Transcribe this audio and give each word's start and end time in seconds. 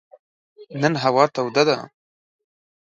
نن 0.81 0.93
هوا 1.03 1.25
توده 1.35 1.63
ده. 1.69 1.77